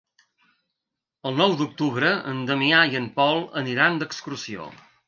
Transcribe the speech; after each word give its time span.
El 1.31 1.37
nou 1.43 1.53
d'octubre 1.61 2.11
en 2.33 2.43
Damià 2.53 2.83
i 2.95 3.01
en 3.03 3.09
Pol 3.21 3.47
aniran 3.65 4.03
d'excursió. 4.03 4.73